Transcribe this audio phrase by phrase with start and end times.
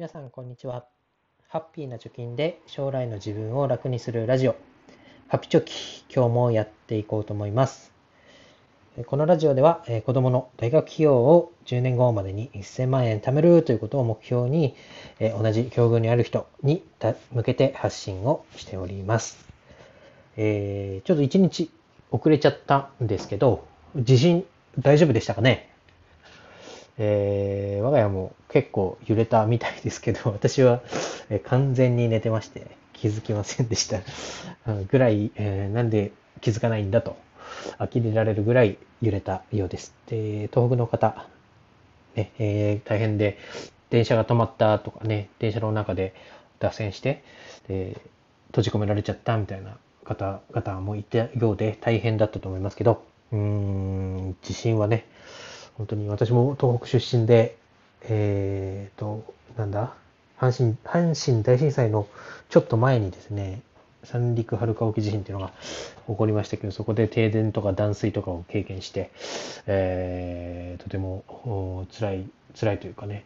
[0.00, 0.86] 皆さんこんにちは。
[1.46, 4.56] ハッピーな貯金で将来の自分を楽にするラジオ。
[5.28, 5.74] ハピチョキ
[6.10, 7.92] 今日もやっていこうと思います。
[9.04, 14.74] このラジオでは子供の大学費用を10年後までに1000万円貯めるということを目標に
[15.20, 16.82] 同じ境遇にある人に
[17.30, 19.46] 向けて発信をしております。
[20.38, 21.70] えー、ちょっと1日
[22.10, 24.46] 遅れちゃったんですけど地震
[24.78, 25.69] 大丈夫でしたかね？
[27.02, 30.82] えー、我が家も結構揺れたみたいですけど、 私は
[31.30, 34.00] え完全に寝てまして気づきませんでした
[34.90, 37.16] ぐらい、えー、なんで気づかないんだと
[37.78, 39.94] 呆れられるぐらい揺れたようです。
[40.08, 41.26] で、東北の方、
[42.14, 43.38] ね、えー、大変で、
[43.88, 46.14] 電車が止まったとかね、電車の中で
[46.58, 47.24] 脱線して、
[47.66, 47.96] で
[48.48, 55.06] 閉じ込められちゃったみたいな方々もいたようで大変だったと思いますけど、うーん、地震はね、
[55.80, 57.56] 本当に私も東北出身で、
[58.02, 59.24] えっ、ー、と、
[59.56, 59.94] なんだ、
[60.38, 62.06] 阪神、阪神大震災の
[62.50, 63.62] ちょっと前にですね、
[64.04, 65.54] 三陸春川沖地震っていうのが
[66.06, 69.10] 起こりましたけど、そこで停電とか断水とかを経験して、
[69.66, 71.24] えー、とても
[71.98, 73.24] 辛い、辛いというかね、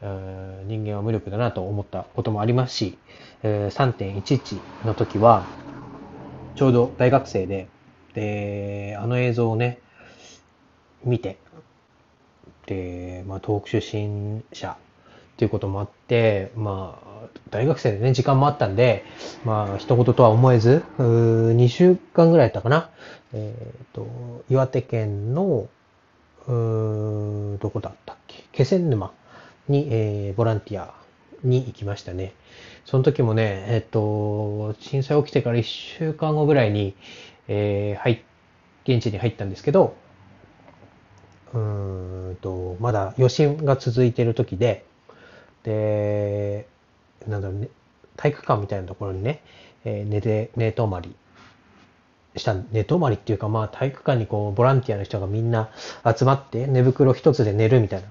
[0.00, 2.98] 人間は無力だなと思ったこともありますし、
[3.42, 5.44] え、3.11の時は、
[6.54, 7.66] ちょうど大学生で、
[8.14, 9.80] で、あの映像をね、
[11.04, 11.38] 見て、
[12.70, 14.76] で、まあ、東北出身者っ
[15.36, 19.04] ていうこともあって、まあ、大学生でね、時間もあったんで、
[19.44, 22.90] まあ、一言とは思えず、2週間ぐらいやったかな。
[23.32, 24.06] えっ、ー、と、
[24.48, 25.68] 岩手県の、
[26.46, 28.44] どこだったっけ？
[28.52, 29.12] 気仙沼
[29.68, 30.94] に、えー、ボランティア
[31.42, 32.32] に行きましたね。
[32.84, 36.94] その時もね、えっ、ー、と、震災起きてから1週間後ぐらいに、
[37.48, 38.22] えー、入、
[38.84, 39.94] 現地に入ったんですけど、
[41.52, 44.84] うんと、まだ余震が続いている時で、
[45.64, 46.66] で、
[47.26, 47.68] なんだろうね、
[48.16, 49.42] 体育館みたいなところにね、
[49.84, 51.14] えー、寝て、寝泊まり
[52.36, 55.70] した、寝泊まりっていうか、まあ体育館にこう、ボランティアの人がみんな
[56.04, 58.08] 集まって寝袋一つで寝るみたいな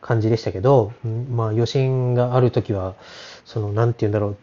[0.00, 0.92] 感じでしたけど、
[1.30, 2.94] まあ余震がある時は、
[3.44, 4.36] その、なんて言うんだろう、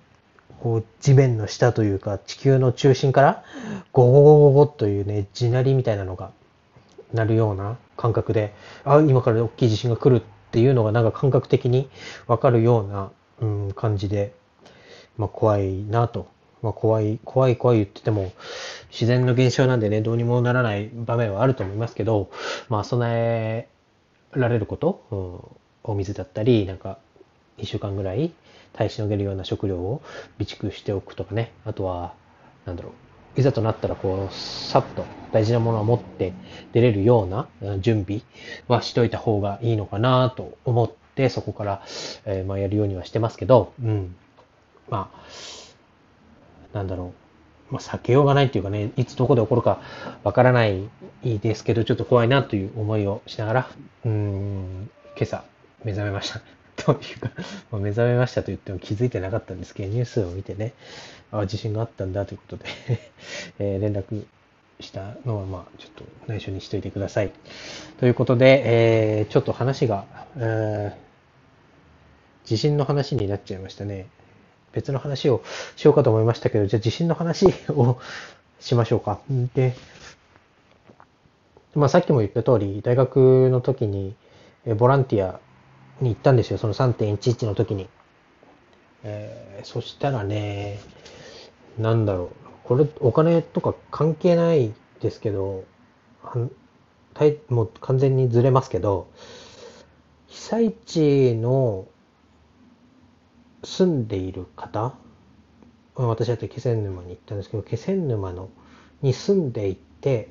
[0.63, 3.43] こう地面の下というか地球の中心から
[3.91, 6.31] ゴゴゴゴゴというね地鳴りみたいなのが
[7.13, 8.53] なるような感覚で、
[8.83, 11.89] あ、今から大きい地震が来るっていうのがなんか感覚的に
[12.27, 14.33] わかるような、うん、感じで、
[15.17, 16.27] まあ怖いなと。
[16.61, 18.31] まあ怖い、怖い怖い言ってても、
[18.89, 22.29] 自然の現象なんでね、どうにもならない場面はあると思いますけど、
[22.69, 23.67] まあ備え
[24.31, 26.97] られること、うん、お水だったり、なんか、
[27.57, 28.31] 一週間ぐらい
[28.73, 30.01] 耐えしのげるような食料を
[30.39, 32.13] 備蓄しておくとかね、あとは、
[32.65, 32.93] なんだろう、
[33.35, 36.33] いざとなったらこう、さっと大事なものを持って
[36.71, 37.47] 出れるような
[37.79, 38.21] 準備
[38.67, 41.81] はしといた方がいいのかなと思って、そこから、
[42.25, 44.15] えー、まあやるようにはしてますけど、うん。
[44.89, 47.13] まあ、なんだろ
[47.69, 47.73] う。
[47.73, 49.81] まあ、避けようがないっていうかね、いつどこで起こるか
[50.23, 50.89] わからない
[51.23, 53.69] ですけど、ちょっと怖いなという思いをしながら、
[54.05, 55.43] うん、今朝
[55.83, 56.62] 目覚めました。
[56.85, 57.31] というか、
[57.77, 60.73] 目覚めましたと言っても気づいてなかったんですけど、ニュースを見てね、
[61.31, 62.65] あ地震があったんだということで
[63.59, 64.25] えー、連絡
[64.79, 67.31] したのは、まあ、ちょっと内緒にしといてください。
[67.99, 70.05] ということで、えー、ちょっと話が、
[70.35, 74.07] えー、地震の話になっちゃいましたね。
[74.73, 75.43] 別の話を
[75.75, 77.99] しようかと思いましたけど、じゃあ地震の話を
[78.59, 79.21] しましょうか。
[79.53, 79.75] で、
[81.75, 84.15] まあさっきも言った通り、大学の時に
[84.77, 85.39] ボランティア
[86.01, 87.89] に行ったんですよ、その3.11の時に。
[89.03, 90.79] えー、そしたらね、
[91.77, 92.29] なんだろう、
[92.63, 95.65] これお金とか関係ないですけど、
[97.49, 99.07] もう完全にずれますけど、
[100.27, 101.87] 被災地の
[103.63, 104.95] 住んでいる方、
[105.95, 108.49] 私だって気仙沼に行ったんですけど、気仙沼の
[109.01, 110.29] に住んでいて、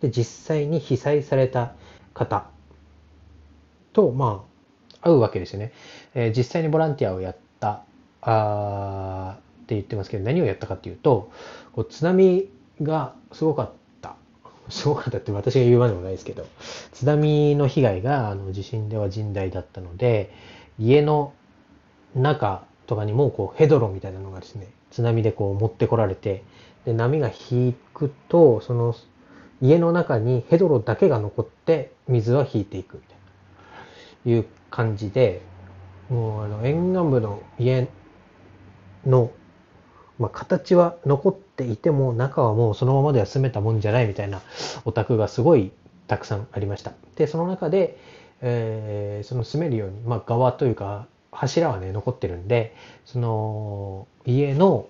[0.00, 1.74] で、実際に被災された
[2.12, 2.50] 方
[3.94, 4.44] と、ま
[5.00, 5.72] あ、会うわけですよね。
[6.14, 7.84] えー、実際にボランティアをやった
[8.20, 11.30] あって言ってますけど、何をやったかっていうと、
[11.72, 12.50] こう津波
[12.82, 13.70] がすごかっ
[14.02, 14.16] た。
[14.68, 16.46] すごかったって 私が言うまでもないですけど、
[16.92, 20.30] 津波の被害があの地震では甚大だったので、
[20.78, 21.32] 家の
[22.14, 26.42] 中とかにもこうヘドロみたいなのがですね、津波でこう持ってこられて、
[26.84, 28.94] で波が引くと、その
[29.60, 33.13] 家の中にヘドロだけが残って水は引いていくみたいな、
[34.26, 35.42] いう感じで、
[36.08, 37.88] もうあの沿岸部の家
[39.06, 39.30] の、
[40.18, 44.40] まあ、形は残っていても中はもうそのままでは住めたもんじゃないみたいな
[44.84, 45.72] お宅がすごい
[46.06, 46.92] たくさんありました。
[47.16, 47.98] で、その中で、
[48.40, 52.74] えー、その住めるように、まあ、側というか柱はね、残ってるんで、
[53.04, 54.86] その、家の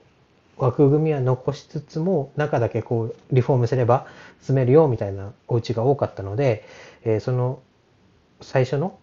[0.56, 4.06] 枠組みは残しつつも、中だけこう、リフォームすれば
[4.40, 6.64] 住めるよみたいなお家が多かったので、
[7.04, 7.60] えー、その、
[8.40, 8.98] 最初の、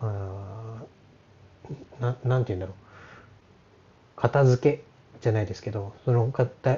[0.00, 0.82] あ
[2.00, 2.74] ななんて言うんだろう。
[4.16, 4.82] 片付け
[5.20, 6.32] じゃないですけど、その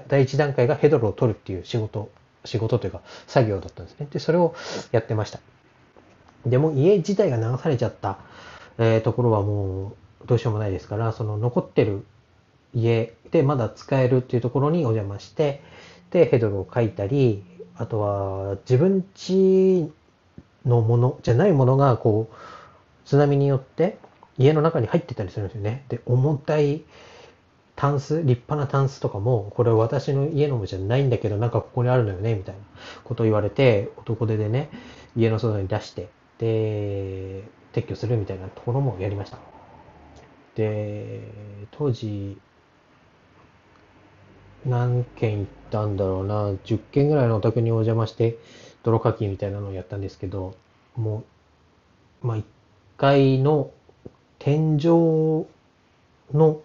[0.08, 2.10] 第一段階がヘドロを取るっていう仕事、
[2.44, 4.08] 仕事というか作業だったんですね。
[4.10, 4.54] で、それを
[4.92, 5.40] やってました。
[6.46, 8.18] でも家自体が流されちゃった、
[8.78, 12.04] えー、ところはもうどうしようもないですから、その残ってる
[12.74, 15.62] 家でまだ使えるっていうところにお邪魔して、
[16.10, 17.44] で、ヘドロを書いたり、
[17.76, 19.88] あとは自分家
[20.64, 22.34] のものじゃないものがこう
[23.08, 23.96] 津波によって
[24.36, 25.82] 家の中に入ってたりするんですよね。
[25.88, 26.82] で、重たい
[27.74, 32.60] タンス、立派なタンスとかも、これ私の家のもじゃないんだけど、なんかここにあるのよね、みたいな
[33.04, 34.68] ことを言われて、男手でね、
[35.16, 39.38] 家の外に出して、で、撤去するみたいなところもやりました。
[40.54, 41.22] で、
[41.70, 42.38] 当時、
[44.66, 48.36] 何件行ったんだろうな、10件ぐらいのお宅にお邪魔して、
[48.82, 50.54] 泥かきみたいなのをやったんですけど、
[50.94, 51.24] も
[52.22, 52.36] う、まあ、
[52.98, 53.70] 階の
[54.38, 55.46] 天井
[56.34, 56.60] の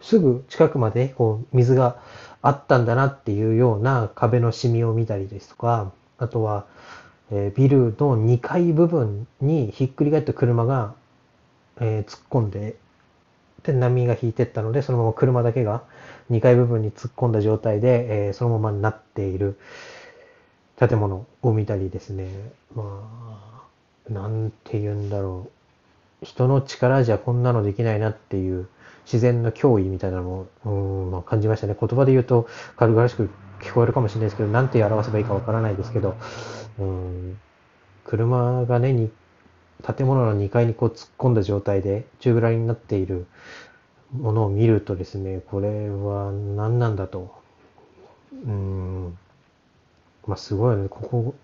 [0.00, 2.00] すぐ近くまでこう水が
[2.42, 6.66] あったんだなっていうような壁のシミを見たりですとか、あとは、
[7.30, 10.94] えビルの2階部分にひっくり返った車が、
[11.80, 12.76] え突っ込んで、
[13.64, 15.82] で、波が引いてったので、そのまま車だけが
[16.30, 19.58] 2階部分に突っ込んだ状態で、えそのままになっている
[20.78, 22.30] 建物を見たりですね、
[22.74, 22.84] ま
[24.08, 25.57] あ、なんて言うんだろう。
[26.22, 28.68] 人の力じゃこんなのできないなっていう
[29.04, 31.76] 自然の脅威みたいなのを、うんまあ、感じましたね。
[31.78, 33.30] 言葉で言うと軽々しく
[33.60, 36.16] 聞こえるかもしれないですけど、なんて表せばいいかわからないですけど、
[36.78, 37.38] うん、
[38.04, 39.10] 車がね、に
[39.96, 43.26] 建物の2階にこう突っ込んだ状態で宙ぶらりになっている
[44.12, 47.34] ものを見るとですね、これは何なんだと。
[48.32, 49.18] うん、
[50.26, 51.34] まあすごいね、ここ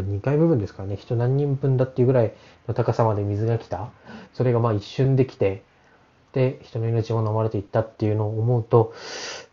[0.00, 2.32] 2階部分ですからね、人何人分だっていうぐらい
[2.68, 3.90] の高さまで水が来た。
[4.32, 5.62] それがまあ一瞬で来て、
[6.32, 8.94] で人の命を飲まれていったっていうのを思うと、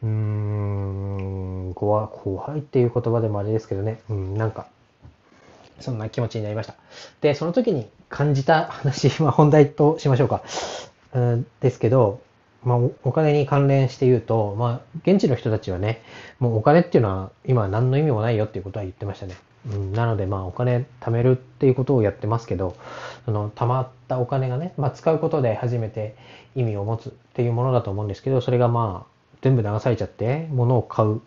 [0.02, 4.68] うーん、怖怖いっていう言葉でもあれですけどね、うん、なんか、
[5.80, 6.76] そんな気持ちになりました。
[7.22, 10.42] で、その時に感じた話、 まあ本題としましょうか。
[11.14, 12.22] うん、ですけど、
[12.64, 16.02] まあ、お金に関連して言うと、まあ、現地の人たちはね、
[16.40, 19.36] もうお金っていうのは今何の意味もないよっていうことは言ってましたね。
[19.68, 22.76] うん、なので、まあ、お金貯めるっていうことをやってますけど、
[23.26, 26.16] その貯まったお金がね、まあ、使うことで初めて
[26.56, 31.22] 意味を持つっていうものだと思うんですけど、それがまあ、全部流されちゃって、物を買う。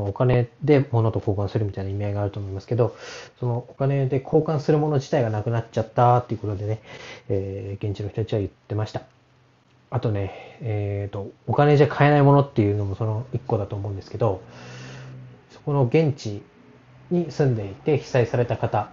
[0.00, 2.96] お金で物と交換するみたいな意味合いがあると思いますけど、
[3.40, 6.80] そのお金で交換するもの自体がなくなっちゃったっていうことでね、
[7.28, 9.02] えー、現地の人たちは言ってました。
[9.90, 14.40] あとね、えっ、ー、と、お金じゃ買えないものっていうのもその一個だと思うんですけど、
[15.50, 16.42] そこの現地
[17.10, 18.90] に住んでいて被災された方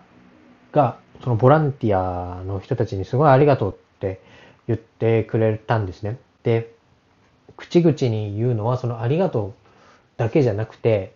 [0.71, 4.21] が、そのボランティアの人たちにすごいありがとうって
[4.67, 6.17] 言ってくれたんですね。
[6.43, 6.73] で、
[7.57, 9.53] 口々に言うのはそのありがとう
[10.17, 11.13] だけじゃなくて、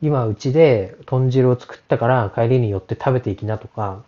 [0.00, 4.02] 今うちで豚汁を作ったから帰りに寄って食べていきなとか、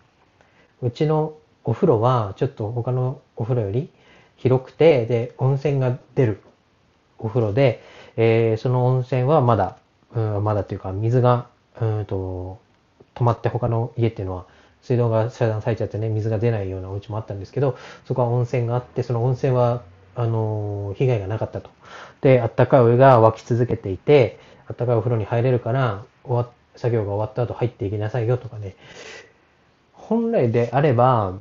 [0.81, 1.33] うちの
[1.63, 3.89] お風呂はちょっと他のお風呂より
[4.37, 6.41] 広くて、で、温泉が出る
[7.19, 7.83] お風呂で、
[8.17, 9.77] えー、その温泉はまだ、
[10.13, 11.47] うん、まだというか水が
[11.79, 12.59] うんと、
[13.13, 14.45] 泊まって他の家っていうのは、
[14.81, 19.83] 水道が遮断されちゃってね、水が出ないようなお家もあったんですけど、そこは温泉があって、その温泉は、
[20.15, 21.69] あの、被害がなかったと。
[22.21, 28.75] で、あったかいお湯が沸き続けていて、あったかいお風呂に入れるから、終わ作業が終わった後入っていきなさいよとかね。
[29.93, 31.33] 本来であれば、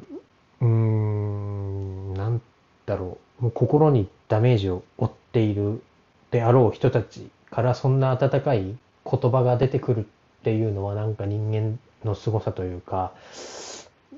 [0.61, 2.43] うーん、なん
[2.87, 5.83] だろう、もう心にダメージを負っている
[6.31, 10.07] であろう人たちからそんな温かい言葉が出てくる
[10.41, 13.13] っていうのはなんか人間の凄さというか、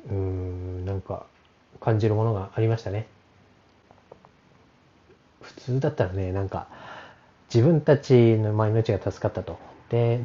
[0.09, 1.27] うーん、なんか
[1.81, 3.07] 感じるものがありましたね。
[5.41, 6.69] 普通だったらね、なんか
[7.53, 9.59] 自分たちのまあ命が助かったと。
[9.91, 10.25] で、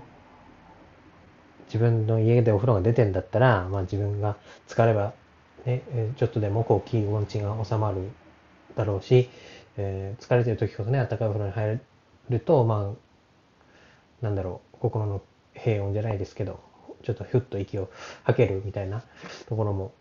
[1.66, 4.38] 自分の家でお風呂が出てんだったら、まあ自分が
[4.68, 5.14] 疲れば、
[5.66, 5.82] ね、
[6.18, 8.10] ちょっとでもこう気持ちが収まる
[8.76, 9.30] だろうし、
[9.78, 11.80] えー、疲れてる時こそね、暖かいお風呂に入
[12.30, 15.22] ると、まあ、なんだろう、心の
[15.58, 16.60] 平穏じゃないですけど、
[17.04, 17.90] ちょっとふっと息を
[18.24, 19.04] 吐けるみたいな
[19.48, 19.94] ところも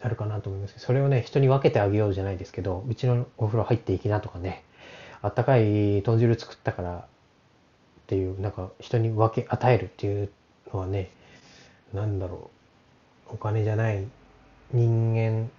[0.00, 4.64] あるかなと思いますけど、それをね、人に分けてあげようじゃないですけど、うちのお風呂入っていきなとかね、
[5.22, 7.02] あったかい豚汁作ったからっ
[8.06, 10.30] ていう、なんか人に分け、与えるっていう
[10.72, 11.10] のはね、
[11.92, 12.50] なんだろ
[13.30, 14.06] う、お金じゃない
[14.72, 15.50] 人間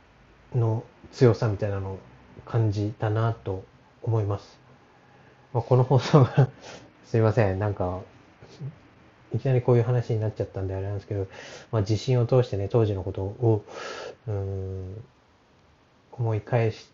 [0.57, 1.99] の強さみたいなのを
[2.45, 3.63] 感じたなと
[4.01, 4.59] 思います。
[5.53, 6.49] まあ、この放送が
[7.05, 8.01] すいません、なんか、
[9.33, 11.27] いきなりこういう話になっちゃったんであれなんですけど、
[11.71, 13.63] まあ、地震を通してね、当時のことを、
[14.27, 15.03] うん、
[16.11, 16.87] 思い返し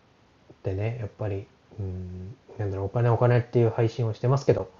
[0.62, 1.46] てね、やっぱり、
[1.78, 4.70] うん、なんだろう、お金お金っていう配信をしてますけど、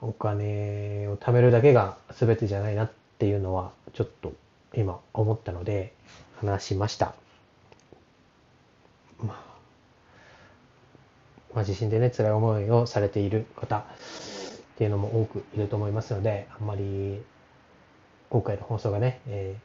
[0.00, 4.32] お金を貯めるだけが全てじゃないなっていうのは、ちょっと
[4.74, 5.92] 今思ったので、
[6.36, 7.14] 話しました。
[9.20, 9.52] まあ、
[11.54, 13.84] まあ、地震でね、辛い思いをされている方
[14.82, 17.22] っていうのも多くいると思いますので、あんまり
[18.30, 19.56] 今回の放送がね、え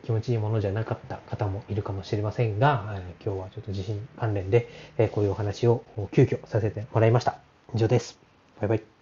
[0.00, 7.38] ー、気持ちいいものじゃなかった方もいるかもしれませんが、えー、今日はちょっと地震関連で、えー、こういうお話を急遽させてもらいました。
[7.74, 8.20] 以上です。
[8.60, 8.97] バイバイ。